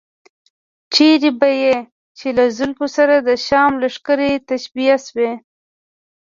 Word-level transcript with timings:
چېرته 0.93 1.29
به 1.39 1.51
چې 2.17 2.27
له 2.37 2.45
زلفو 2.57 2.87
سره 2.95 3.15
د 3.19 3.29
شام 3.45 3.71
لښکرې 3.81 4.31
تشبیه 4.49 4.95
شوې. 5.05 5.31